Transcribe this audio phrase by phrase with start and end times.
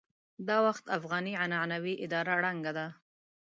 [0.47, 2.87] دا وخت افغاني عنعنوي اداره ړنګه ده.